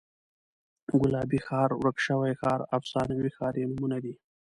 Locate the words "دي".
4.03-4.13